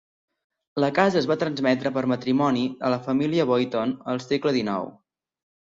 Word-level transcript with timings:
La 0.83 0.87
casa 0.99 1.19
es 1.19 1.27
va 1.31 1.37
transmetre 1.43 1.91
per 1.99 2.03
matrimoni 2.13 2.65
a 2.89 2.93
la 2.95 2.99
família 3.11 3.47
Boyton 3.53 3.97
al 4.15 4.25
segle 4.29 4.59
XIX. 4.61 4.99